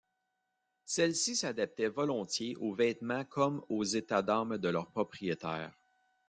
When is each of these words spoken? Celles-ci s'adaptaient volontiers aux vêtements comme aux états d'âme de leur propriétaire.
Celles-ci 0.83 1.35
s'adaptaient 1.35 1.87
volontiers 1.87 2.55
aux 2.55 2.73
vêtements 2.73 3.23
comme 3.23 3.63
aux 3.69 3.83
états 3.83 4.23
d'âme 4.23 4.57
de 4.57 4.67
leur 4.69 4.89
propriétaire. 4.89 5.79